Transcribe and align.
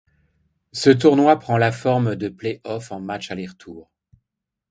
Ce 0.71 0.89
tournoi 0.89 1.37
prend 1.37 1.59
la 1.59 1.71
forme 1.71 2.15
de 2.15 2.27
playoffs 2.29 2.91
en 2.91 2.99
match 2.99 3.29
aller-retour. 3.29 3.91